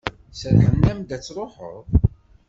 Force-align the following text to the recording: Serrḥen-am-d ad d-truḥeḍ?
Serrḥen-am-d 0.39 1.09
ad 1.15 1.21
d-truḥeḍ? 1.21 1.85